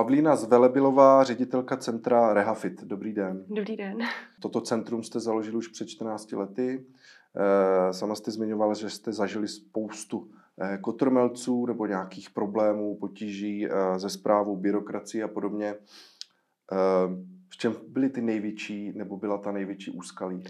Pavlína 0.00 0.36
Zvelebilová, 0.36 1.24
ředitelka 1.24 1.76
centra 1.76 2.34
Rehafit. 2.34 2.84
Dobrý 2.84 3.12
den. 3.12 3.44
Dobrý 3.48 3.76
den. 3.76 3.98
Toto 4.42 4.60
centrum 4.60 5.02
jste 5.02 5.20
založili 5.20 5.56
už 5.56 5.68
před 5.68 5.88
14 5.88 6.32
lety. 6.32 6.86
Eh, 7.36 7.92
sama 7.92 8.14
jste 8.14 8.30
zmiňovala, 8.30 8.74
že 8.74 8.90
jste 8.90 9.12
zažili 9.12 9.48
spoustu 9.48 10.30
eh, 10.60 10.78
kotrmelců 10.78 11.66
nebo 11.66 11.86
nějakých 11.86 12.30
problémů, 12.30 12.96
potíží 13.00 13.68
ze 13.96 14.06
eh, 14.06 14.10
zprávou, 14.10 14.56
byrokracie 14.56 15.24
a 15.24 15.28
podobně. 15.28 15.74
V 17.48 17.56
čem 17.56 17.74
byly 17.88 18.10
ty 18.10 18.22
největší, 18.22 18.92
nebo 18.92 19.16
byla 19.16 19.38
ta 19.38 19.52
největší 19.52 19.90
úskalí? 19.90 20.44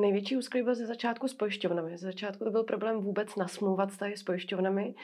Největší 0.00 0.36
úskalí 0.36 0.64
byl 0.64 0.74
ze 0.74 0.86
začátku 0.86 1.28
s 1.28 1.34
pojišťovnami. 1.34 1.98
Ze 1.98 2.06
začátku 2.06 2.44
to 2.44 2.50
byl 2.50 2.64
problém 2.64 3.00
vůbec 3.00 3.36
nasmlouvat 3.36 3.90
vztahy 3.90 4.16
s 4.16 4.22
pojišťovnami. 4.22 4.94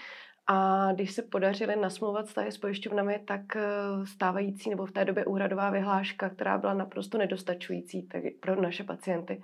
A 0.50 0.88
když 0.92 1.12
se 1.12 1.22
podařili 1.22 1.76
nasmlouvat 1.76 2.26
vztahy 2.26 2.52
s 2.52 2.58
pojišťovnami, 2.58 3.20
tak 3.24 3.56
eh, 3.56 3.62
stávající 4.04 4.70
nebo 4.70 4.86
v 4.86 4.92
té 4.92 5.04
době 5.04 5.24
úhradová 5.24 5.70
vyhláška, 5.70 6.28
která 6.28 6.58
byla 6.58 6.74
naprosto 6.74 7.18
nedostačující 7.18 8.02
tak 8.02 8.22
pro 8.40 8.62
naše 8.62 8.84
pacienty, 8.84 9.42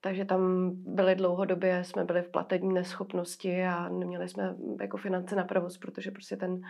takže 0.00 0.24
tam 0.24 0.70
byly 0.74 1.14
dlouhodobě, 1.14 1.84
jsme 1.84 2.04
byli 2.04 2.22
v 2.22 2.28
platební 2.28 2.74
neschopnosti 2.74 3.64
a 3.64 3.88
neměli 3.88 4.28
jsme 4.28 4.54
jako 4.80 4.96
finance 4.96 5.36
na 5.36 5.44
provoz, 5.44 5.78
protože 5.78 6.10
prostě 6.10 6.36
ten, 6.36 6.60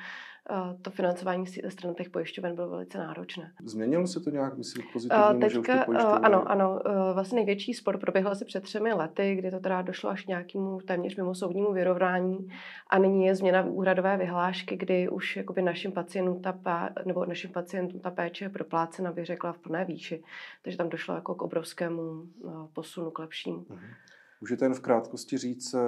eh, 0.51 0.77
to 0.83 0.91
financování 0.91 1.47
ze 1.47 1.71
strany 1.71 1.95
těch 1.95 2.11
pojišťoven 2.11 2.55
bylo 2.55 2.71
velice 2.71 2.99
náročné. 2.99 3.53
Změnilo 3.65 4.07
se 4.07 4.21
to 4.21 4.31
nějak, 4.31 4.57
myslím, 4.57 4.85
pozitivně? 4.93 5.41
Teďka, 5.41 5.85
pojišťovny... 5.85 6.19
Ano, 6.23 6.51
ano. 6.51 6.81
Eh, 6.87 7.15
vlastně 7.15 7.37
největší 7.37 7.75
spor 7.75 7.99
proběhl 7.99 8.31
asi 8.31 8.45
před 8.45 8.63
třemi 8.63 8.93
lety, 8.93 9.35
kdy 9.35 9.51
to 9.51 9.61
teda 9.61 9.83
došlo 9.83 10.11
až 10.11 10.27
nějakému 10.27 10.79
téměř 10.81 11.17
mimo 11.17 11.35
soudnímu 11.35 11.73
vyrovnání 11.73 12.49
a 12.91 12.99
nyní 12.99 13.27
je 13.27 13.35
změna 13.35 13.65
úhradové 13.65 14.17
vyhlášky, 14.17 14.77
kdy 14.77 15.09
už 15.09 15.37
jakoby 15.37 15.63
našim 15.63 15.93
pacientům 15.93 16.43
ta, 16.43 16.91
nebo 17.05 17.25
našim 17.25 17.51
pacientům 17.51 18.01
ta 18.01 18.11
péče 18.11 18.45
je 18.45 18.49
proplácena, 18.49 19.11
vyřekla 19.11 19.53
v 19.53 19.59
plné 19.59 19.85
výši. 19.85 20.23
Takže 20.63 20.79
tam 20.79 20.89
došlo 20.89 21.15
jako 21.15 21.35
k 21.35 21.43
obrovskému 21.43 22.23
eh, 22.23 22.51
posunu 22.73 23.11
lepšímu. 23.21 23.67
Mhm. 23.69 23.87
Můžete 24.41 24.65
jen 24.65 24.75
v 24.75 24.81
krátkosti 24.81 25.39
říct, 25.39 25.75
eh, 25.75 25.79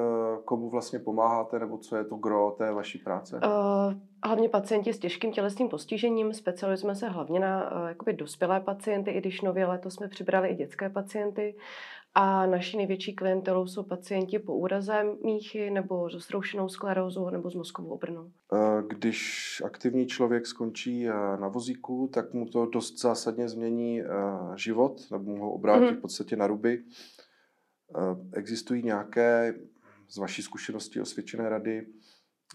komu 0.45 0.71
vlastně 0.71 0.99
pomáháte, 0.99 1.59
nebo 1.59 1.79
co 1.79 1.97
je 1.97 2.05
to 2.05 2.17
gro 2.17 2.51
té 2.59 2.73
vaší 2.73 2.99
práce? 2.99 3.37
Uh, 3.37 3.95
hlavně 4.25 4.49
pacienti 4.49 4.93
s 4.93 4.99
těžkým 4.99 5.33
tělesným 5.33 5.69
postižením. 5.69 6.35
Specializujeme 6.35 6.95
se 6.95 7.09
hlavně 7.09 7.41
na 7.41 7.73
uh, 7.73 7.89
jakoby 7.89 8.13
dospělé 8.13 8.61
pacienty, 8.61 9.11
i 9.11 9.21
když 9.21 9.41
nově 9.41 9.67
letos 9.67 9.95
jsme 9.95 10.09
přibrali 10.09 10.49
i 10.49 10.55
dětské 10.55 10.91
pacienty. 10.91 11.55
A 12.15 12.47
naší 12.47 12.77
největší 12.77 13.15
klientelou 13.15 13.67
jsou 13.67 13.83
pacienti 13.83 14.39
po 14.39 14.55
úraze 14.55 15.05
míchy 15.25 15.71
nebo 15.71 16.11
s 16.11 16.15
roztroušenou 16.15 16.69
sklerózou 16.69 17.31
nebo 17.31 17.51
s 17.51 17.55
mozkovou 17.55 17.89
obrnou. 17.89 18.31
Když 18.89 19.63
aktivní 19.65 20.07
člověk 20.07 20.47
skončí 20.47 21.05
na 21.41 21.49
vozíku, 21.49 22.11
tak 22.15 22.33
mu 22.33 22.47
to 22.47 22.67
dost 22.67 23.01
zásadně 23.01 23.49
změní 23.49 24.03
život, 24.57 25.01
nebo 25.11 25.25
mu 25.25 25.43
ho 25.43 25.53
obrátí 25.53 25.85
mm-hmm. 25.85 25.99
v 25.99 26.01
podstatě 26.01 26.37
na 26.37 26.47
ruby. 26.47 26.85
Eh, 27.99 28.39
existují 28.39 28.83
nějaké 28.83 29.55
z 30.09 30.17
vaší 30.17 30.43
zkušenosti 30.43 31.01
osvědčené 31.01 31.49
rady, 31.49 31.87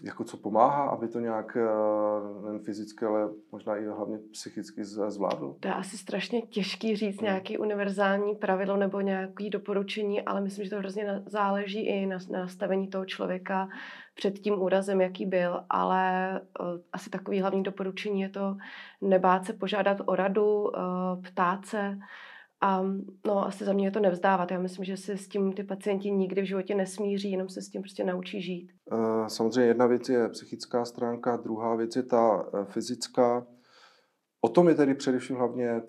jako 0.02 0.24
co 0.24 0.36
pomáhá, 0.36 0.84
aby 0.84 1.08
to 1.08 1.20
nějak 1.20 1.56
eh, 1.56 2.44
nejen 2.44 2.64
fyzicky, 2.64 3.04
ale 3.04 3.28
možná 3.52 3.76
i 3.76 3.86
hlavně 3.86 4.18
psychicky 4.32 4.84
zvládl? 4.84 5.56
To 5.60 5.68
je 5.68 5.74
asi 5.74 5.98
strašně 5.98 6.42
těžký 6.42 6.96
říct 6.96 7.16
hmm. 7.16 7.24
nějaký 7.24 7.58
univerzální 7.58 8.34
pravidlo 8.34 8.76
nebo 8.76 9.00
nějaké 9.00 9.50
doporučení, 9.50 10.22
ale 10.22 10.40
myslím, 10.40 10.64
že 10.64 10.70
to 10.70 10.78
hrozně 10.78 11.22
záleží 11.26 11.86
i 11.86 12.06
na 12.06 12.18
nastavení 12.30 12.88
toho 12.88 13.04
člověka 13.04 13.68
před 14.14 14.38
tím 14.38 14.62
úrazem, 14.62 15.00
jaký 15.00 15.26
byl, 15.26 15.60
ale 15.70 16.32
uh, 16.60 16.66
asi 16.92 17.10
takový 17.10 17.40
hlavní 17.40 17.62
doporučení 17.62 18.20
je 18.20 18.28
to 18.28 18.56
nebát 19.00 19.44
se 19.44 19.52
požádat 19.52 19.98
o 20.06 20.16
radu, 20.16 20.62
uh, 20.62 20.70
ptát 21.22 21.66
se, 21.66 21.98
a 22.60 22.82
no, 23.26 23.46
asi 23.46 23.64
za 23.64 23.72
mě 23.72 23.86
je 23.86 23.90
to 23.90 24.00
nevzdávat. 24.00 24.50
Já 24.50 24.58
myslím, 24.58 24.84
že 24.84 24.96
se 24.96 25.16
s 25.16 25.28
tím 25.28 25.52
ty 25.52 25.64
pacienti 25.64 26.10
nikdy 26.10 26.42
v 26.42 26.46
životě 26.46 26.74
nesmíří, 26.74 27.30
jenom 27.30 27.48
se 27.48 27.62
s 27.62 27.68
tím 27.68 27.82
prostě 27.82 28.04
naučí 28.04 28.42
žít. 28.42 28.70
Eh, 28.92 29.28
samozřejmě 29.28 29.68
jedna 29.68 29.86
věc 29.86 30.08
je 30.08 30.28
psychická 30.28 30.84
stránka, 30.84 31.36
druhá 31.36 31.76
věc 31.76 31.96
je 31.96 32.02
ta 32.02 32.46
eh, 32.54 32.64
fyzická. 32.64 33.46
O 34.40 34.48
tom 34.48 34.68
je 34.68 34.74
tedy 34.74 34.94
především 34.94 35.36
hlavně 35.36 35.68
eh, 35.68 35.82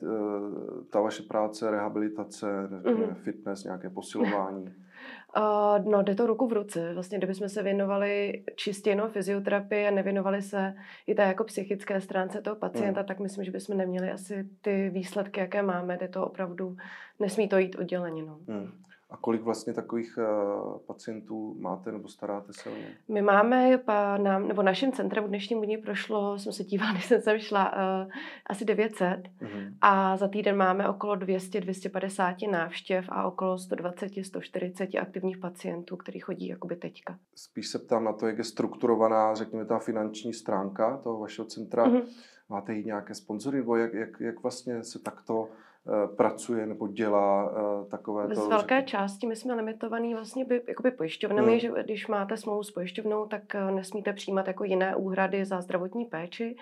ta 0.91 1.01
vaše 1.01 1.23
práce, 1.23 1.71
rehabilitace, 1.71 2.67
mm-hmm. 2.67 3.13
fitness, 3.13 3.63
nějaké 3.63 3.89
posilování. 3.89 4.65
Uh, 5.37 5.85
no, 5.91 6.01
jde 6.01 6.15
to 6.15 6.27
ruku 6.27 6.47
v 6.47 6.53
ruce. 6.53 6.93
Vlastně, 6.93 7.17
kdybychom 7.17 7.49
se 7.49 7.63
věnovali 7.63 8.43
čistě 8.55 8.89
jenom 8.89 9.09
fyzioterapii 9.09 9.87
a 9.87 9.91
nevěnovali 9.91 10.41
se 10.41 10.73
i 11.07 11.15
té 11.15 11.23
jako 11.23 11.43
psychické 11.43 12.01
stránce 12.01 12.41
toho 12.41 12.55
pacienta, 12.55 13.01
mm. 13.01 13.07
tak 13.07 13.19
myslím, 13.19 13.45
že 13.45 13.51
bychom 13.51 13.77
neměli 13.77 14.11
asi 14.11 14.49
ty 14.61 14.89
výsledky, 14.89 15.39
jaké 15.39 15.61
máme. 15.61 15.97
Jde 15.97 16.07
to 16.07 16.27
opravdu, 16.27 16.77
nesmí 17.19 17.49
to 17.49 17.57
jít 17.57 17.75
odděleně. 17.75 18.23
No. 18.23 18.39
Mm. 18.47 18.71
A 19.09 19.17
kolik 19.17 19.41
vlastně 19.41 19.73
takových 19.73 20.17
uh, 20.17 20.77
pacientů 20.77 21.55
máte 21.59 21.91
nebo 21.91 22.07
staráte 22.07 22.53
se 22.53 22.69
o 22.69 22.75
ně? 22.75 22.97
My 23.07 23.21
máme, 23.21 23.79
nám, 24.17 24.47
nebo 24.47 24.63
naším 24.63 24.91
centrem 24.91 25.23
v 25.23 25.27
dnešním 25.27 25.61
dní 25.61 25.77
prošlo, 25.77 26.39
jsem 26.39 26.53
se 26.53 26.63
dívala, 26.63 26.91
když 26.93 27.05
jsem 27.05 27.21
sem 27.21 27.39
šla, 27.39 27.73
uh, 27.73 28.11
asi 28.45 28.65
900 28.65 29.07
mm-hmm. 29.07 29.73
a 29.81 30.17
za 30.17 30.27
týden 30.27 30.57
máme 30.57 30.89
okolo 30.89 31.15
200-250 31.15 32.51
návštěv 32.51 33.05
a 33.09 33.27
okolo 33.27 33.55
120-140 33.55 35.01
aktivních 35.01 35.37
pacientů, 35.37 35.97
kteří 35.97 36.19
chodí 36.19 36.47
jakoby 36.47 36.75
teďka. 36.75 37.17
Spíš 37.35 37.67
se 37.67 37.79
ptám 37.79 38.03
na 38.03 38.13
to, 38.13 38.27
jak 38.27 38.37
je 38.37 38.43
strukturovaná, 38.43 39.35
řekněme, 39.35 39.65
ta 39.65 39.79
finanční 39.79 40.33
stránka 40.33 40.97
toho 40.97 41.19
vašeho 41.19 41.45
centra. 41.45 41.85
Mm-hmm. 41.85 42.03
Máte 42.49 42.75
i 42.75 42.83
nějaké 42.83 43.15
sponzory, 43.15 43.57
nebo 43.57 43.75
jak, 43.75 43.93
jak, 43.93 44.19
jak 44.19 44.43
vlastně 44.43 44.83
se 44.83 44.99
takto 44.99 45.49
Eh, 45.49 45.68
pracuje 46.15 46.65
nebo 46.65 46.87
dělá 46.87 47.51
eh, 47.51 47.85
takové 47.85 48.27
to... 48.27 48.35
Z 48.35 48.47
velké 48.47 48.83
části 48.83 49.27
my 49.27 49.35
jsme 49.35 49.53
limitovaný 49.53 50.13
vlastně 50.13 50.45
by, 50.45 50.61
jakoby 50.67 50.91
pojišťovnami, 50.91 51.51
hmm. 51.51 51.59
že 51.59 51.71
když 51.83 52.07
máte 52.07 52.37
smlouvu 52.37 52.63
s 52.63 52.71
pojišťovnou, 52.71 53.25
tak 53.25 53.55
eh, 53.55 53.71
nesmíte 53.71 54.13
přijímat 54.13 54.47
jako 54.47 54.63
jiné 54.63 54.95
úhrady 54.95 55.45
za 55.45 55.61
zdravotní 55.61 56.05
péči, 56.05 56.55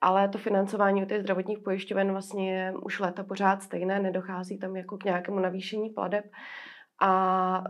ale 0.00 0.28
to 0.28 0.38
financování 0.38 1.02
u 1.02 1.06
těch 1.06 1.20
zdravotních 1.20 1.58
pojišťoven 1.58 2.12
vlastně 2.12 2.54
je 2.54 2.74
už 2.82 3.00
léta 3.00 3.24
pořád 3.24 3.62
stejné, 3.62 4.00
nedochází 4.00 4.58
tam 4.58 4.76
jako 4.76 4.98
k 4.98 5.04
nějakému 5.04 5.38
navýšení 5.38 5.90
pladeb 5.90 6.24
a 7.00 7.64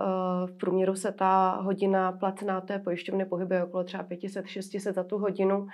v 0.46 0.58
průměru 0.60 0.94
se 0.94 1.12
ta 1.12 1.58
hodina 1.60 2.12
placená 2.12 2.60
té 2.60 2.78
pojišťovny 2.78 3.24
pohybuje 3.24 3.64
okolo 3.64 3.84
třeba 3.84 4.04
500-600 4.04 4.92
za 4.92 5.04
tu 5.04 5.18
hodinu, 5.18 5.66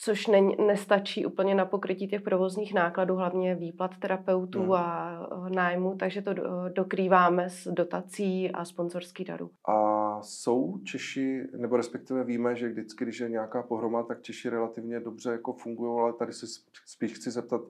což 0.00 0.26
ne, 0.26 0.40
nestačí 0.66 1.26
úplně 1.26 1.54
na 1.54 1.66
pokrytí 1.66 2.08
těch 2.08 2.22
provozních 2.22 2.74
nákladů, 2.74 3.16
hlavně 3.16 3.54
výplat 3.54 3.90
terapeutů 3.98 4.62
hmm. 4.62 4.72
a 4.72 5.20
eh, 5.46 5.50
nájmu, 5.50 5.96
takže 5.96 6.22
to 6.22 6.34
dokrýváme 6.68 7.50
s 7.50 7.68
dotací 7.68 8.50
a 8.50 8.64
sponzorský 8.64 9.24
darů. 9.24 9.50
A 9.68 10.18
jsou 10.22 10.78
Češi, 10.84 11.42
nebo 11.56 11.76
respektive 11.76 12.24
víme, 12.24 12.56
že 12.56 12.68
vždycky, 12.68 13.04
když 13.04 13.20
je 13.20 13.28
nějaká 13.28 13.62
pohroma, 13.62 14.02
tak 14.02 14.22
Češi 14.22 14.48
relativně 14.48 15.00
dobře 15.00 15.30
jako 15.32 15.52
fungují, 15.52 16.00
ale 16.00 16.12
tady 16.12 16.32
se 16.32 16.46
spíš 16.86 17.12
chci 17.12 17.30
zeptat, 17.30 17.60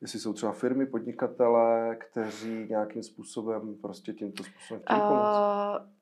jestli 0.00 0.18
jsou 0.18 0.32
třeba 0.32 0.52
firmy, 0.52 0.86
podnikatele, 0.86 1.96
kteří 1.96 2.66
nějakým 2.68 3.02
způsobem 3.02 3.74
prostě 3.82 4.12
tímto 4.12 4.44
způsobem 4.44 4.82
chtějí 4.82 5.00
pomoct. 5.00 5.38
Uh, 5.80 5.93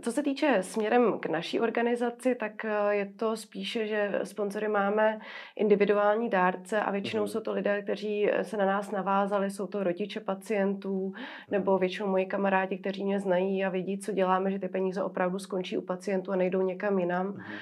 co 0.00 0.12
se 0.12 0.22
týče 0.22 0.58
směrem 0.60 1.18
k 1.18 1.26
naší 1.26 1.60
organizaci, 1.60 2.34
tak 2.34 2.64
eh, 2.64 2.94
je 2.94 3.06
to 3.06 3.36
spíše, 3.36 3.86
že 3.86 4.20
sponzory 4.24 4.68
máme 4.68 5.18
individuální 5.56 6.30
dárce 6.30 6.80
a 6.80 6.90
většinou 6.90 7.24
mm-hmm. 7.24 7.28
jsou 7.28 7.40
to 7.40 7.52
lidé, 7.52 7.82
kteří 7.82 8.30
eh, 8.30 8.44
se 8.44 8.56
na 8.56 8.66
nás 8.66 8.90
navázali, 8.90 9.50
jsou 9.50 9.66
to 9.66 9.84
rodiče 9.84 10.20
pacientů 10.20 11.12
nebo 11.50 11.72
mhm. 11.72 11.80
většinou 11.80 12.08
moji 12.08 12.26
kamarádi, 12.26 12.78
kteří 12.78 13.04
mě 13.04 13.20
znají 13.20 13.64
a 13.64 13.68
vědí, 13.68 13.98
co 13.98 14.12
děláme, 14.12 14.50
že 14.50 14.58
ty 14.58 14.68
peníze 14.68 15.02
opravdu 15.02 15.38
skončí 15.38 15.78
u 15.78 15.82
pacientů 15.82 16.32
a 16.32 16.36
nejdou 16.36 16.62
někam 16.62 16.98
jinam. 16.98 17.32
Mm-hmm. 17.32 17.56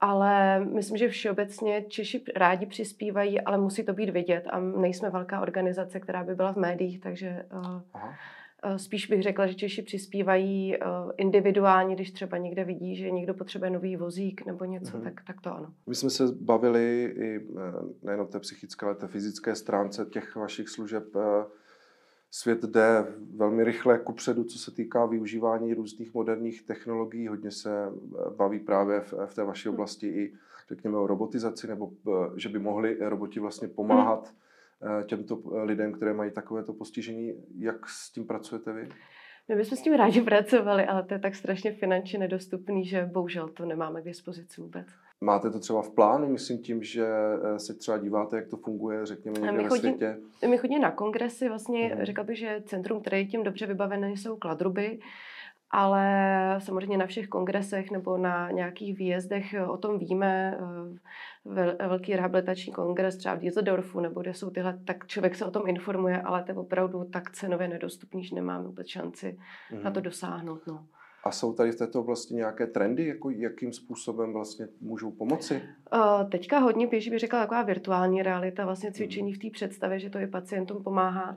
Ale 0.00 0.60
myslím, 0.64 0.96
že 0.96 1.08
všeobecně 1.08 1.82
Češi 1.82 2.24
rádi 2.36 2.66
přispívají, 2.66 3.40
ale 3.40 3.58
musí 3.58 3.84
to 3.84 3.92
být 3.92 4.10
vidět 4.10 4.44
a 4.50 4.60
nejsme 4.60 5.10
velká 5.10 5.40
organizace, 5.40 6.00
která 6.00 6.24
by 6.24 6.34
byla 6.34 6.52
v 6.52 6.56
médiích, 6.56 7.00
takže 7.00 7.46
uh, 7.52 7.80
Aha 7.92 8.14
Eh, 8.14 8.35
spíš 8.76 9.06
bych 9.06 9.22
řekla, 9.22 9.46
že 9.46 9.54
Češi 9.54 9.82
přispívají 9.82 10.74
eh, 10.74 10.78
individuálně, 11.16 11.94
když 11.94 12.10
třeba 12.10 12.38
někde 12.38 12.64
vidí, 12.64 12.96
že 12.96 13.10
někdo 13.10 13.34
potřebuje 13.34 13.70
nový 13.70 13.96
vozík 13.96 14.46
nebo 14.46 14.64
něco, 14.64 14.96
mm-hmm. 14.96 15.02
tak, 15.02 15.20
tak 15.26 15.40
to 15.40 15.54
ano. 15.54 15.72
My 15.86 15.94
jsme 15.94 16.10
se 16.10 16.24
bavili 16.40 17.14
i 17.16 17.36
eh, 17.36 17.42
nejen 18.02 18.20
o 18.20 18.26
té 18.26 18.40
psychické, 18.40 18.86
ale 18.86 18.94
té 18.94 19.06
fyzické 19.06 19.54
stránce 19.54 20.06
těch 20.10 20.36
vašich 20.36 20.68
služeb. 20.68 21.04
Svět 22.30 22.62
jde 22.62 23.04
velmi 23.34 23.64
rychle 23.64 23.98
kupředu, 23.98 24.44
co 24.44 24.58
se 24.58 24.70
týká 24.70 25.06
využívání 25.06 25.74
různých 25.74 26.14
moderních 26.14 26.62
technologií. 26.62 27.28
Hodně 27.28 27.50
se 27.50 27.70
baví 28.36 28.58
právě 28.58 29.00
v, 29.00 29.14
v 29.26 29.34
té 29.34 29.44
vaší 29.44 29.68
oblasti 29.68 30.06
i, 30.06 30.32
řekněme, 30.68 30.98
o 30.98 31.06
robotizaci, 31.06 31.66
nebo 31.66 31.90
že 32.36 32.48
by 32.48 32.58
mohli 32.58 32.96
roboti 33.00 33.40
vlastně 33.40 33.68
pomáhat 33.68 34.20
mm 34.20 34.36
Eh, 34.36 34.55
těmto 35.06 35.42
eh, 35.54 35.62
lidem, 35.62 35.92
které 35.92 36.14
mají 36.14 36.30
takovéto 36.30 36.72
postižení. 36.72 37.32
Jak 37.58 37.88
s 37.88 38.12
tím 38.12 38.26
pracujete 38.26 38.72
vy? 38.72 38.88
My 39.48 39.56
bychom 39.56 39.78
s 39.78 39.82
tím 39.82 39.92
rádi 39.92 40.22
pracovali, 40.22 40.86
ale 40.86 41.02
to 41.02 41.14
je 41.14 41.20
tak 41.20 41.34
strašně 41.34 41.72
finančně 41.72 42.18
nedostupný, 42.18 42.84
že 42.84 43.10
bohužel 43.12 43.48
to 43.48 43.64
nemáme 43.64 44.02
k 44.02 44.04
dispozici 44.04 44.60
vůbec. 44.60 44.86
Máte 45.20 45.50
to 45.50 45.58
třeba 45.58 45.82
v 45.82 45.90
plánu, 45.90 46.28
myslím 46.28 46.58
tím, 46.58 46.82
že 46.82 47.06
eh, 47.06 47.58
se 47.58 47.74
třeba 47.74 47.98
díváte, 47.98 48.36
jak 48.36 48.48
to 48.48 48.56
funguje, 48.56 49.06
řekněme, 49.06 49.38
někde 49.38 49.52
my 49.52 49.62
ve 49.62 49.68
chodí, 49.68 49.80
světě? 49.80 50.16
My 50.48 50.58
chodíme 50.58 50.80
na 50.80 50.90
kongresy, 50.90 51.48
vlastně 51.48 51.94
mm. 51.94 52.04
řekla 52.04 52.24
bych, 52.24 52.38
že 52.38 52.62
centrum, 52.66 53.00
které 53.00 53.18
je 53.18 53.26
tím 53.26 53.42
dobře 53.42 53.66
vybavené, 53.66 54.10
jsou 54.10 54.36
kladruby, 54.36 54.98
ale 55.70 56.56
samozřejmě 56.58 56.98
na 56.98 57.06
všech 57.06 57.28
kongresech 57.28 57.90
nebo 57.90 58.18
na 58.18 58.50
nějakých 58.50 58.98
výjezdech 58.98 59.54
o 59.68 59.76
tom 59.76 59.98
víme. 59.98 60.58
Eh, 60.60 61.88
velký 61.88 62.16
rehabilitační 62.16 62.72
kongres 62.72 63.16
třeba 63.16 63.34
v 63.34 63.38
Düsseldorfu, 63.38 64.00
nebo 64.00 64.20
kde 64.20 64.34
jsou 64.34 64.50
tyhle, 64.50 64.78
tak 64.84 65.06
člověk 65.06 65.34
se 65.34 65.44
o 65.44 65.50
tom 65.50 65.62
informuje, 65.66 66.22
ale 66.22 66.42
to 66.42 66.52
je 66.52 66.58
opravdu 66.58 67.04
tak 67.04 67.30
cenově 67.30 67.68
nedostupný, 67.68 68.24
že 68.24 68.34
nemáme 68.34 68.66
vůbec 68.66 68.86
šanci 68.86 69.38
mm. 69.72 69.82
na 69.82 69.90
to 69.90 70.00
mhm. 70.00 70.04
dosáhnout. 70.04 70.66
No. 70.66 70.86
A 71.24 71.30
jsou 71.30 71.52
tady 71.52 71.72
v 71.72 71.76
této 71.76 72.00
oblasti 72.00 72.34
nějaké 72.34 72.66
trendy, 72.66 73.06
jako 73.06 73.30
jakým 73.30 73.72
způsobem 73.72 74.32
vlastně 74.32 74.68
můžou 74.80 75.10
pomoci? 75.10 75.62
Uh, 75.92 76.30
teďka 76.30 76.58
hodně 76.58 76.86
běží, 76.86 77.10
bych 77.10 77.18
řekla, 77.18 77.40
taková 77.40 77.62
virtuální 77.62 78.22
realita, 78.22 78.64
vlastně 78.64 78.92
cvičení 78.92 79.34
v 79.34 79.38
té 79.38 79.50
představě, 79.52 79.98
že 79.98 80.10
to 80.10 80.18
i 80.18 80.26
pacientům 80.26 80.82
pomáhá. 80.82 81.36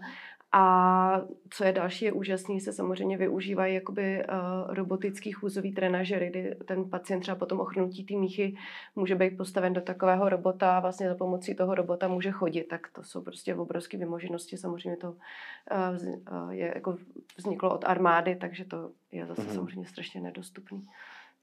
A 0.52 1.22
co 1.50 1.64
je 1.64 1.72
další, 1.72 2.06
je 2.06 2.12
úžasný, 2.12 2.62
se 2.62 2.74
samozřejmě 2.74 3.18
využívají 3.18 3.76
jakoby 3.76 4.24
uh, 4.24 4.74
robotický 4.74 5.32
chůzový 5.32 5.74
trenažery, 5.74 6.30
kdy 6.30 6.56
ten 6.66 6.90
pacient 6.90 7.20
třeba 7.20 7.36
potom 7.36 7.60
ochrnutí 7.60 8.04
té 8.04 8.14
míchy 8.14 8.56
může 8.96 9.16
být 9.16 9.38
postaven 9.38 9.74
do 9.74 9.82
takového 9.82 10.30
robota 10.30 10.78
a 10.78 10.80
vlastně 10.80 11.10
za 11.10 11.16
pomocí 11.16 11.56
toho 11.56 11.76
robota 11.76 12.08
může 12.08 12.32
chodit. 12.32 12.64
Tak 12.64 12.88
to 12.92 13.04
jsou 13.04 13.22
prostě 13.22 13.56
obrovské 13.56 13.98
vymoženosti. 13.98 14.58
Samozřejmě 14.58 14.98
to 14.98 15.12
uh, 15.12 16.50
je, 16.50 16.72
jako 16.76 16.98
vzniklo 17.38 17.74
od 17.74 17.86
armády, 17.88 18.36
takže 18.36 18.66
to 18.66 18.92
je 19.12 19.26
zase 19.26 19.42
mm-hmm. 19.42 19.54
samozřejmě 19.54 19.86
strašně 19.86 20.22
nedostupný. 20.22 20.88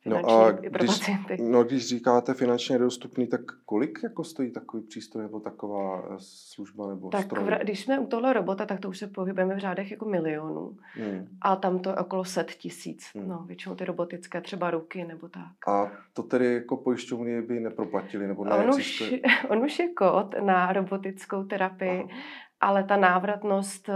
No 0.07 0.31
a 0.31 0.51
když, 0.53 1.11
no, 1.41 1.65
když 1.65 1.89
říkáte 1.89 2.35
finančně 2.35 2.79
dostupný, 2.79 3.27
tak 3.27 3.41
kolik 3.65 3.99
jako 4.03 4.25
stojí 4.25 4.51
takový 4.51 4.83
přístroj 4.83 5.23
nebo 5.23 5.41
taková 5.41 6.09
eh, 6.11 6.17
služba 6.19 6.89
nebo 6.89 7.09
tak 7.09 7.25
stroj? 7.25 7.45
V, 7.45 7.59
když 7.63 7.81
jsme 7.81 7.99
u 7.99 8.07
tohle 8.07 8.33
robota, 8.33 8.67
tak 8.67 8.81
to 8.81 8.89
už 8.89 8.99
se 8.99 9.07
pohybujeme 9.07 9.55
v 9.55 9.59
řádech 9.59 9.91
jako 9.91 10.05
milionů. 10.05 10.77
Hmm. 10.95 11.29
A 11.41 11.57
tam 11.57 11.79
to 11.79 11.91
je 11.91 11.97
okolo 11.97 12.25
set 12.25 12.51
tisíc. 12.51 13.11
Hmm. 13.15 13.29
No, 13.29 13.45
většinou 13.47 13.75
ty 13.75 13.85
robotické 13.85 14.41
třeba 14.41 14.71
ruky 14.71 15.05
nebo 15.05 15.29
tak. 15.29 15.69
A 15.69 15.93
to 16.13 16.23
tedy 16.23 16.55
jako 16.55 16.77
pojišťovny 16.77 17.43
by 17.43 17.61
neproplatili? 17.61 18.27
Nebo 18.27 18.43
on, 18.43 18.71
už, 18.71 19.15
on 19.49 19.59
už 19.59 19.79
je 19.79 19.89
kód 19.89 20.35
na 20.41 20.73
robotickou 20.73 21.45
terapii. 21.45 22.01
Aha 22.01 22.46
ale 22.61 22.85
ta 22.85 22.97
návratnost 22.97 23.89
eh, 23.89 23.95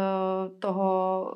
toho, 0.59 1.31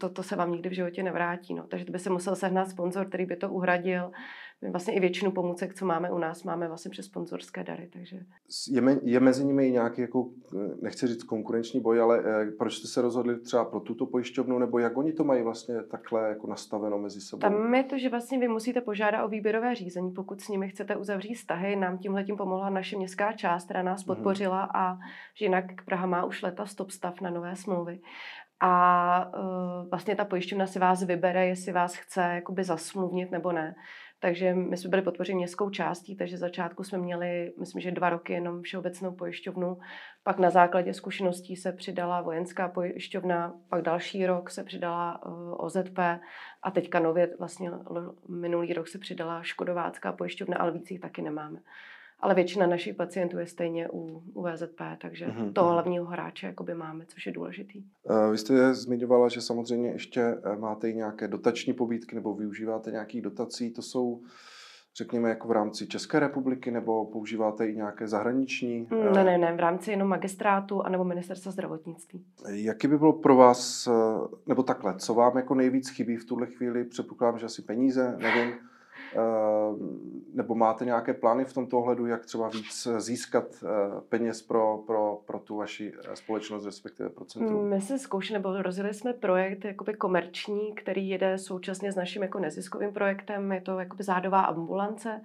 to, 0.00 0.08
to 0.08 0.22
se 0.22 0.36
vám 0.36 0.52
nikdy 0.52 0.68
v 0.68 0.72
životě 0.72 1.02
nevrátí. 1.02 1.54
No. 1.54 1.62
Takže 1.62 1.84
by 1.84 1.98
se 1.98 2.10
musel 2.10 2.36
sehnat 2.36 2.70
sponzor, 2.70 3.08
který 3.08 3.26
by 3.26 3.36
to 3.36 3.48
uhradil. 3.48 4.12
My 4.62 4.70
vlastně 4.70 4.94
i 4.94 5.00
většinu 5.00 5.32
pomůcek, 5.32 5.74
co 5.74 5.86
máme 5.86 6.10
u 6.10 6.18
nás, 6.18 6.42
máme 6.42 6.68
vlastně 6.68 6.90
přes 6.90 7.06
sponzorské 7.06 7.64
dary. 7.64 7.90
Takže... 7.92 8.20
Je, 8.70 8.80
me, 8.80 8.98
je 9.02 9.20
mezi 9.20 9.44
nimi 9.44 9.68
i 9.68 9.72
nějaký, 9.72 10.00
jako, 10.00 10.28
nechci 10.82 11.06
říct 11.06 11.22
konkurenční 11.22 11.80
boj, 11.80 12.00
ale 12.00 12.22
eh, 12.24 12.50
proč 12.50 12.74
jste 12.74 12.88
se 12.88 13.02
rozhodli 13.02 13.40
třeba 13.40 13.64
pro 13.64 13.80
tuto 13.80 14.06
pojišťovnu, 14.06 14.58
nebo 14.58 14.78
jak 14.78 14.96
oni 14.96 15.12
to 15.12 15.24
mají 15.24 15.42
vlastně 15.42 15.82
takhle 15.82 16.28
jako 16.28 16.46
nastaveno 16.46 16.98
mezi 16.98 17.20
sebou? 17.20 17.40
Tam 17.40 17.74
je 17.74 17.84
to, 17.84 17.98
že 17.98 18.08
vlastně 18.08 18.38
vy 18.38 18.48
musíte 18.48 18.80
požádat 18.80 19.24
o 19.24 19.28
výběrové 19.28 19.74
řízení, 19.74 20.10
pokud 20.10 20.40
s 20.40 20.48
nimi 20.48 20.68
chcete 20.68 20.96
uzavřít 20.96 21.34
vztahy. 21.34 21.76
Nám 21.76 21.98
tímhle 21.98 22.24
tím 22.24 22.36
pomohla 22.36 22.70
naše 22.70 22.96
městská 22.96 23.32
část, 23.32 23.64
která 23.64 23.82
nás 23.82 24.04
mhm. 24.04 24.14
podpořila 24.14 24.66
mm-hmm. 24.66 24.80
a 24.80 24.98
že 25.34 25.44
jinak 25.44 25.64
Praha 25.84 26.06
má 26.06 26.24
už 26.24 26.42
leta 26.42 26.66
stop 26.66 26.90
stav 26.90 27.20
na 27.20 27.30
nové 27.30 27.56
smlouvy. 27.56 28.00
A 28.60 29.32
uh, 29.38 29.88
vlastně 29.90 30.16
ta 30.16 30.24
pojišťovna 30.24 30.66
si 30.66 30.78
vás 30.78 31.02
vybere, 31.02 31.46
jestli 31.46 31.72
vás 31.72 31.94
chce 31.94 32.22
jakoby 32.22 32.64
zasmluvnit 32.64 33.30
nebo 33.30 33.52
ne. 33.52 33.74
Takže 34.22 34.54
my 34.54 34.76
jsme 34.76 34.90
byli 34.90 35.02
podpořeni 35.02 35.36
městskou 35.36 35.70
částí, 35.70 36.16
takže 36.16 36.38
začátku 36.38 36.84
jsme 36.84 36.98
měli, 36.98 37.52
myslím, 37.60 37.80
že 37.80 37.90
dva 37.90 38.10
roky 38.10 38.32
jenom 38.32 38.62
všeobecnou 38.62 39.12
pojišťovnu. 39.12 39.78
Pak 40.22 40.38
na 40.38 40.50
základě 40.50 40.94
zkušeností 40.94 41.56
se 41.56 41.72
přidala 41.72 42.20
vojenská 42.20 42.68
pojišťovna, 42.68 43.54
pak 43.68 43.82
další 43.82 44.26
rok 44.26 44.50
se 44.50 44.64
přidala 44.64 45.26
uh, 45.26 45.32
eh, 45.32 45.54
OZP 45.56 45.98
a 46.62 46.70
teďka 46.70 47.00
nově 47.00 47.34
vlastně 47.38 47.70
minulý 48.28 48.72
rok 48.72 48.88
se 48.88 48.98
přidala 48.98 49.42
Škodovácká 49.42 50.12
pojišťovna, 50.12 50.56
ale 50.56 50.72
víc 50.72 50.90
jich 50.90 51.00
taky 51.00 51.22
nemáme 51.22 51.60
ale 52.20 52.34
většina 52.34 52.66
našich 52.66 52.94
pacientů 52.94 53.38
je 53.38 53.46
stejně 53.46 53.88
u, 53.92 54.22
u 54.34 54.42
VZP, 54.42 54.80
takže 55.00 55.26
mm-hmm. 55.26 55.52
toho 55.52 55.72
hlavního 55.72 56.04
hráče 56.04 56.46
jakoby 56.46 56.74
máme, 56.74 57.06
což 57.06 57.26
je 57.26 57.32
důležitý. 57.32 57.82
Uh, 58.02 58.30
vy 58.30 58.38
jste 58.38 58.74
zmiňovala, 58.74 59.28
že 59.28 59.40
samozřejmě 59.40 59.90
ještě 59.90 60.20
eh, 60.20 60.56
máte 60.56 60.90
i 60.90 60.94
nějaké 60.94 61.28
dotační 61.28 61.72
pobídky 61.72 62.14
nebo 62.14 62.34
využíváte 62.34 62.90
nějakých 62.90 63.22
dotací. 63.22 63.72
To 63.72 63.82
jsou 63.82 64.22
řekněme, 64.96 65.28
jako 65.28 65.48
v 65.48 65.52
rámci 65.52 65.86
České 65.86 66.20
republiky, 66.20 66.70
nebo 66.70 67.04
používáte 67.04 67.66
i 67.66 67.76
nějaké 67.76 68.08
zahraniční? 68.08 68.88
Mm, 68.90 69.12
ne, 69.12 69.24
ne, 69.24 69.38
ne, 69.38 69.56
v 69.56 69.60
rámci 69.60 69.90
jenom 69.90 70.08
magistrátu 70.08 70.82
anebo 70.82 71.04
ministerstva 71.04 71.52
zdravotnictví. 71.52 72.24
Jaký 72.48 72.88
by 72.88 72.98
bylo 72.98 73.12
pro 73.12 73.36
vás, 73.36 73.88
nebo 74.46 74.62
takhle, 74.62 74.94
co 74.98 75.14
vám 75.14 75.36
jako 75.36 75.54
nejvíc 75.54 75.88
chybí 75.90 76.16
v 76.16 76.24
tuhle 76.24 76.46
chvíli? 76.46 76.84
Předpokládám, 76.84 77.38
že 77.38 77.46
asi 77.46 77.62
peníze, 77.62 78.16
nevím. 78.18 78.52
Eh, 79.14 79.74
nebo 80.34 80.54
máte 80.54 80.84
nějaké 80.84 81.14
plány 81.14 81.44
v 81.44 81.52
tomto 81.52 81.78
ohledu, 81.78 82.06
jak 82.06 82.26
třeba 82.26 82.48
víc 82.48 82.88
získat 82.98 83.44
eh, 83.62 83.66
peněz 84.08 84.42
pro, 84.42 84.78
pro, 84.86 85.20
pro 85.26 85.38
tu 85.38 85.56
vaši 85.56 85.92
eh, 86.12 86.16
společnost, 86.16 86.64
respektive 86.64 87.08
pro 87.08 87.24
centrum? 87.24 87.68
My 87.68 87.80
se 87.80 87.98
zkoušeli, 87.98 88.38
nebo 88.38 88.62
rozjeli 88.62 88.94
jsme 88.94 89.12
projekt 89.12 89.64
jakoby 89.64 89.94
komerční, 89.94 90.74
který 90.74 91.08
jede 91.08 91.38
současně 91.38 91.92
s 91.92 91.96
naším 91.96 92.22
jako 92.22 92.38
neziskovým 92.38 92.92
projektem. 92.92 93.52
Je 93.52 93.60
to 93.60 93.78
jakoby 93.78 94.04
zádová 94.04 94.40
ambulance, 94.40 95.20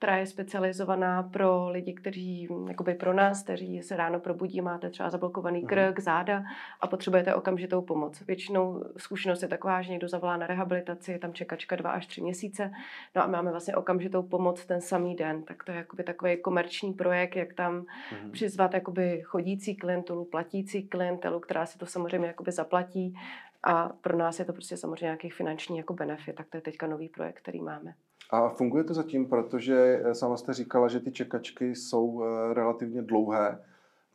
která 0.00 0.16
je 0.16 0.26
specializovaná 0.26 1.22
pro 1.22 1.68
lidi, 1.68 1.92
kteří, 1.92 2.48
jakoby 2.68 2.94
pro 2.94 3.12
nás, 3.12 3.42
kteří 3.42 3.82
se 3.82 3.96
ráno 3.96 4.20
probudí, 4.20 4.60
máte 4.60 4.90
třeba 4.90 5.10
zablokovaný 5.10 5.58
mhm. 5.58 5.68
krk, 5.68 6.00
záda 6.00 6.44
a 6.80 6.86
potřebujete 6.86 7.34
okamžitou 7.34 7.82
pomoc. 7.82 8.20
Většinou 8.20 8.84
zkušenost 8.96 9.42
je 9.42 9.48
taková, 9.48 9.82
že 9.82 9.90
někdo 9.90 10.08
zavolá 10.08 10.36
na 10.36 10.46
rehabilitaci, 10.46 11.12
je 11.12 11.18
tam 11.18 11.32
čekačka 11.32 11.76
dva 11.76 11.90
až 11.90 12.06
tři 12.06 12.20
měsíce, 12.20 12.70
no 13.16 13.22
a 13.22 13.26
máme 13.26 13.50
vlastně 13.50 13.76
okamžitou 13.76 14.22
pomoc 14.22 14.66
ten 14.66 14.80
samý 14.80 15.16
den. 15.16 15.42
Tak 15.42 15.64
to 15.64 15.72
je 15.72 15.78
jakoby 15.78 16.04
takový 16.04 16.36
komerční 16.36 16.92
projekt, 16.92 17.36
jak 17.36 17.54
tam 17.54 17.74
mm 17.74 18.30
přizvat 18.30 18.74
jakoby 18.74 19.22
chodící 19.24 19.76
klientelu, 19.76 20.24
platící 20.24 20.82
klientelu, 20.82 21.40
která 21.40 21.66
si 21.66 21.78
to 21.78 21.86
samozřejmě 21.86 22.26
jakoby 22.26 22.52
zaplatí 22.52 23.14
a 23.62 23.88
pro 24.00 24.16
nás 24.16 24.38
je 24.38 24.44
to 24.44 24.52
prostě 24.52 24.76
samozřejmě 24.76 25.04
nějaký 25.04 25.30
finanční 25.30 25.78
jako 25.78 25.94
benefit, 25.94 26.36
tak 26.36 26.48
to 26.48 26.56
je 26.56 26.60
teďka 26.60 26.86
nový 26.86 27.08
projekt, 27.08 27.40
který 27.40 27.60
máme. 27.60 27.94
A 28.30 28.48
funguje 28.48 28.84
to 28.84 28.94
zatím, 28.94 29.26
protože 29.26 30.02
eh, 30.04 30.14
sama 30.14 30.36
jste 30.36 30.52
říkala, 30.54 30.88
že 30.88 31.00
ty 31.00 31.12
čekačky 31.12 31.74
jsou 31.74 32.24
eh, 32.24 32.54
relativně 32.54 33.02
dlouhé, 33.02 33.64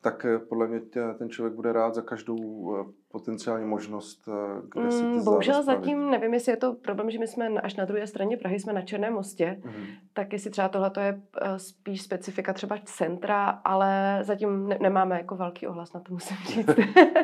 tak 0.02 0.26
eh, 0.26 0.40
podle 0.40 0.68
mě 0.68 0.80
ten 1.18 1.30
člověk 1.30 1.54
bude 1.54 1.74
rád 1.74 1.96
za 1.96 2.02
každou 2.02 2.72
potenciální 3.16 3.66
možnost, 3.66 4.28
eh, 4.28 4.62
kde 4.74 4.92
si 4.92 5.02
ty 5.02 5.06
mm, 5.06 5.24
Bohužel 5.24 5.64
zatím 5.64 6.10
nevím, 6.10 6.34
jestli 6.34 6.52
je 6.52 6.58
to 6.58 6.74
problém, 6.74 7.12
že 7.12 7.20
my 7.20 7.28
jsme 7.28 7.48
až 7.48 7.76
na 7.76 7.86
druhé 7.86 8.08
straně 8.08 8.38
Prahy, 8.38 8.60
jsme 8.60 8.74
na 8.74 8.82
Černém 8.82 9.14
mostě, 9.14 9.62
mm. 9.66 9.72
tak 10.14 10.34
jestli 10.34 10.50
třeba 10.52 10.70
tohle 10.70 10.92
je 11.00 11.22
eh, 11.42 11.60
spíš 11.60 12.02
specifika 12.02 12.54
třeba 12.54 12.78
centra, 12.84 13.62
ale 13.66 14.20
zatím 14.22 14.68
ne- 14.68 14.78
nemáme 14.82 15.18
jako 15.18 15.36
velký 15.36 15.68
ohlas 15.68 15.94
na 15.94 16.00
to, 16.00 16.14
musím 16.14 16.38
říct. 16.38 16.68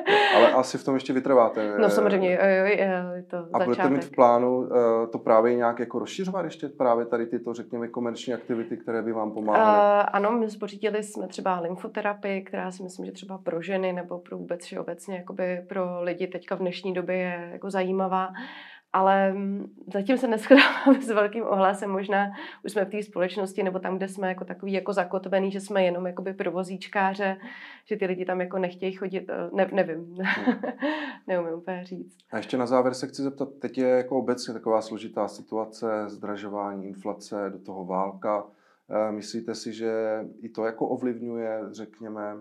ale 0.36 0.52
asi 0.52 0.78
v 0.78 0.84
tom 0.84 0.94
ještě 0.94 1.14
vytrváte. 1.14 1.78
No 1.80 1.90
samozřejmě, 1.90 2.32
jo, 2.32 2.40
jo, 2.42 2.66
je 3.16 3.24
to 3.24 3.38
A 3.38 3.42
začátek. 3.42 3.68
budete 3.68 3.90
mít 3.90 4.04
v 4.04 4.12
plánu 4.12 4.66
eh, 4.66 5.08
to 5.08 5.20
právě 5.20 5.56
nějak 5.56 5.80
jako 5.80 6.00
rozšiřovat 6.00 6.46
ještě 6.46 6.70
právě 6.70 7.06
tady 7.06 7.26
tyto, 7.26 7.54
řekněme, 7.54 7.88
komerční 7.88 8.34
aktivity, 8.34 8.78
které 8.78 9.02
by 9.02 9.12
vám 9.12 9.32
pomáhaly? 9.32 10.04
Uh, 10.04 10.10
ano, 10.14 10.32
my 10.32 10.50
zpořídili 10.50 11.04
jsme 11.04 11.28
třeba 11.28 11.60
lymfoterapii, 11.60 12.42
která 12.42 12.72
si 12.72 12.84
myslím, 12.84 13.06
že 13.06 13.12
třeba 13.12 13.38
pro 13.38 13.62
ženy 13.62 13.94
nebo 13.94 14.20
pro 14.20 14.38
vůbec 14.38 14.62
obecně 14.80 15.16
jakoby 15.18 15.66
pro 15.70 15.81
pro 15.82 16.04
lidi 16.04 16.28
teďka 16.28 16.56
v 16.56 16.60
dnešní 16.60 16.94
době 16.94 17.16
je 17.16 17.50
jako 17.52 17.70
zajímavá. 17.70 18.30
Ale 18.94 19.36
zatím 19.94 20.18
se 20.18 20.28
neschodáváme 20.28 21.02
s 21.02 21.10
velkým 21.10 21.44
ohlasem. 21.44 21.90
Možná 21.90 22.32
už 22.66 22.72
jsme 22.72 22.86
v 22.86 22.90
té 22.90 23.04
společnosti 23.04 23.64
nebo 23.64 23.80
tam, 23.80 23.98
kde 23.98 24.08
jsme 24.08 24.28
jako 24.28 24.46
takový 24.46 24.74
jako 24.74 24.94
zakotvený, 24.94 25.52
že 25.52 25.60
jsme 25.60 25.84
jenom 25.84 26.08
jakoby 26.08 26.34
provozíčkáře, 26.34 27.38
že 27.86 27.96
ty 27.96 28.06
lidi 28.06 28.26
tam 28.26 28.42
jako 28.42 28.58
nechtějí 28.58 28.94
chodit, 28.94 29.30
eh, 29.30 29.50
ne, 29.54 29.70
nevím, 29.74 30.18
neumím 31.28 31.54
úplně 31.54 31.86
říct. 31.86 32.18
A 32.32 32.38
ještě 32.38 32.58
na 32.58 32.66
závěr 32.66 32.94
se 32.94 33.08
chci 33.08 33.22
zeptat, 33.22 33.50
teď 33.62 33.78
je 33.78 33.88
jako 33.88 34.18
obecně 34.18 34.54
taková 34.54 34.82
složitá 34.82 35.28
situace, 35.28 36.04
zdražování, 36.08 36.88
inflace, 36.88 37.50
do 37.50 37.60
toho 37.60 37.86
válka. 37.86 38.44
Eh, 38.90 39.12
myslíte 39.12 39.56
si, 39.56 39.74
že 39.74 39.92
i 40.42 40.50
to 40.50 40.66
jako 40.66 40.88
ovlivňuje, 40.88 41.60
řekněme, 41.72 42.36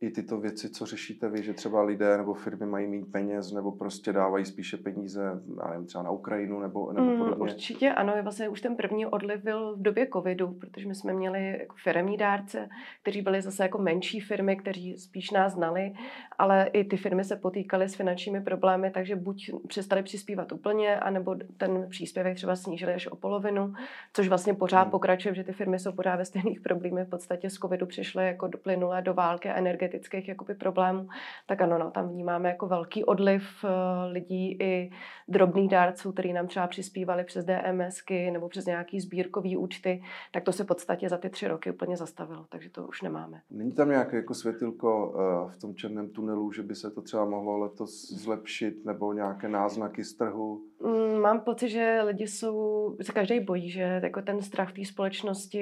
i 0.00 0.10
tyto 0.10 0.40
věci, 0.40 0.70
co 0.70 0.86
řešíte 0.86 1.28
vy, 1.28 1.42
že 1.42 1.54
třeba 1.54 1.82
lidé 1.82 2.18
nebo 2.18 2.34
firmy 2.34 2.66
mají 2.66 2.86
méně 2.86 3.04
peněz 3.12 3.52
nebo 3.52 3.72
prostě 3.72 4.12
dávají 4.12 4.44
spíše 4.44 4.76
peníze, 4.76 5.42
já 5.62 5.70
nevím, 5.70 5.86
třeba 5.86 6.04
na 6.04 6.10
Ukrajinu 6.10 6.60
nebo, 6.60 6.92
nebo 6.92 7.06
mm, 7.06 7.18
podobně? 7.18 7.36
Mm, 7.36 7.42
určitě 7.42 7.90
ano, 7.90 8.12
vlastně 8.22 8.48
už 8.48 8.60
ten 8.60 8.76
první 8.76 9.06
odliv 9.06 9.42
byl 9.42 9.76
v 9.76 9.82
době 9.82 10.08
covidu, 10.12 10.52
protože 10.52 10.88
my 10.88 10.94
jsme 10.94 11.12
měli 11.12 11.58
jako 11.58 11.76
firmní 11.82 12.16
dárce, 12.16 12.68
kteří 13.02 13.22
byli 13.22 13.42
zase 13.42 13.62
jako 13.62 13.78
menší 13.78 14.20
firmy, 14.20 14.56
kteří 14.56 14.98
spíš 14.98 15.30
nás 15.30 15.52
znali, 15.52 15.92
ale 16.38 16.70
i 16.72 16.84
ty 16.84 16.96
firmy 16.96 17.24
se 17.24 17.36
potýkaly 17.36 17.88
s 17.88 17.94
finančními 17.94 18.40
problémy, 18.40 18.90
takže 18.90 19.16
buď 19.16 19.50
přestali 19.68 20.02
přispívat 20.02 20.52
úplně, 20.52 21.00
anebo 21.00 21.36
ten 21.56 21.86
příspěvek 21.90 22.36
třeba 22.36 22.56
snížili 22.56 22.94
až 22.94 23.06
o 23.06 23.16
polovinu, 23.16 23.72
což 24.12 24.28
vlastně 24.28 24.54
pořád 24.54 24.84
mm. 24.84 24.90
pokračuje, 24.90 25.34
že 25.34 25.44
ty 25.44 25.52
firmy 25.52 25.78
jsou 25.78 25.92
pořád 25.92 26.16
ve 26.16 26.24
stejných 26.24 26.60
problémech. 26.60 27.06
V 27.06 27.10
podstatě 27.10 27.50
z 27.50 27.54
covidu 27.54 27.86
přišly 27.86 28.26
jako 28.26 28.46
do 28.46 28.58
plynule 28.58 29.02
do 29.02 29.14
války 29.14 29.48
a 29.48 29.60
energetických 29.88 30.28
jakoby 30.28 30.54
problémů, 30.54 31.08
tak 31.46 31.60
ano, 31.60 31.78
no, 31.78 31.90
tam 31.90 32.08
vnímáme 32.08 32.48
jako 32.48 32.66
velký 32.66 33.04
odliv 33.04 33.42
uh, 33.64 33.70
lidí 34.12 34.56
i 34.60 34.90
drobných 35.28 35.70
dárců, 35.70 36.12
který 36.12 36.32
nám 36.32 36.46
třeba 36.46 36.66
přispívali 36.66 37.24
přes 37.24 37.44
DMSky 37.44 38.30
nebo 38.30 38.48
přes 38.48 38.66
nějaký 38.66 39.00
sbírkový 39.00 39.56
účty, 39.56 40.02
tak 40.32 40.44
to 40.44 40.52
se 40.52 40.64
v 40.64 40.66
podstatě 40.66 41.08
za 41.08 41.18
ty 41.18 41.30
tři 41.30 41.48
roky 41.48 41.70
úplně 41.70 41.96
zastavilo, 41.96 42.46
takže 42.48 42.70
to 42.70 42.86
už 42.86 43.02
nemáme. 43.02 43.40
Není 43.50 43.72
tam 43.72 43.88
nějaké 43.88 44.16
jako 44.16 44.34
světilko 44.34 45.08
uh, 45.08 45.50
v 45.50 45.58
tom 45.58 45.74
černém 45.74 46.08
tunelu, 46.08 46.52
že 46.52 46.62
by 46.62 46.74
se 46.74 46.90
to 46.90 47.02
třeba 47.02 47.24
mohlo 47.24 47.58
letos 47.58 48.10
zlepšit 48.10 48.84
nebo 48.84 49.12
nějaké 49.12 49.48
náznaky 49.48 50.04
z 50.04 50.14
trhu? 50.14 50.67
Mm, 50.88 51.20
mám 51.20 51.40
pocit, 51.40 51.68
že 51.68 52.00
lidi 52.04 52.26
jsou, 52.26 52.96
se 53.02 53.12
každý 53.12 53.40
bojí, 53.40 53.70
že 53.70 54.00
jako 54.02 54.22
ten 54.22 54.42
strach 54.42 54.70
v 54.70 54.72
té 54.72 54.84
společnosti 54.84 55.58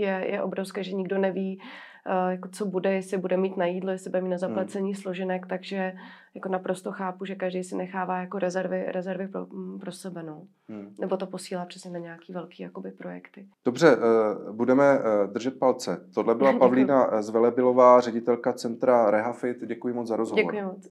je, 0.00 0.26
je 0.30 0.42
obrovský, 0.42 0.84
že 0.84 0.92
nikdo 0.92 1.18
neví, 1.18 1.60
Eh, 2.08 2.30
jako 2.30 2.48
co 2.48 2.66
bude, 2.66 2.92
jestli 2.92 3.18
bude 3.18 3.36
mít 3.36 3.56
na 3.56 3.66
jídlo, 3.66 3.90
jestli 3.90 4.10
bude 4.10 4.20
mít 4.22 4.28
na 4.28 4.34
hmm. 4.34 4.38
zaplacení 4.38 4.92
hmm. 4.92 5.02
složenek, 5.02 5.46
takže 5.46 5.92
jako 6.34 6.48
naprosto 6.48 6.92
chápu, 6.92 7.24
že 7.24 7.34
každý 7.34 7.64
si 7.64 7.76
nechává 7.76 8.18
jako 8.18 8.38
rezervy, 8.38 8.84
rezervy 8.88 9.28
pro, 9.28 9.46
mm, 9.46 9.78
pro 9.78 9.92
sebe, 9.92 10.22
no. 10.22 10.42
Hmm. 10.68 10.94
Nebo 11.00 11.16
to 11.16 11.26
posílá 11.26 11.66
přesně 11.66 11.90
na 11.90 11.98
nějaký 11.98 12.32
velký 12.32 12.62
jakoby 12.62 12.90
projekty. 12.90 13.46
Dobře, 13.64 13.96
uh, 13.96 14.56
budeme 14.56 14.98
uh, 14.98 15.32
držet 15.32 15.58
palce. 15.58 16.06
Tohle 16.14 16.34
byla 16.34 16.52
Pavlína 16.58 17.22
Zvelebilová, 17.22 18.00
ředitelka 18.00 18.52
centra 18.52 19.10
Rehafit. 19.10 19.56
Děkuji 19.66 19.94
moc 19.94 20.08
za 20.08 20.16
rozhovor. 20.16 20.44
Děkuji 20.44 20.62
moc. 20.62 20.88